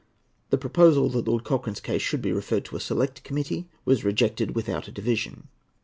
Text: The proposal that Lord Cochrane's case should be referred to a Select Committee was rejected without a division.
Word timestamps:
The 0.49 0.57
proposal 0.57 1.09
that 1.09 1.27
Lord 1.27 1.43
Cochrane's 1.43 1.79
case 1.79 2.01
should 2.01 2.23
be 2.23 2.31
referred 2.31 2.65
to 2.65 2.75
a 2.75 2.79
Select 2.79 3.23
Committee 3.23 3.67
was 3.85 4.03
rejected 4.03 4.55
without 4.55 4.87
a 4.87 4.91
division. 4.91 5.47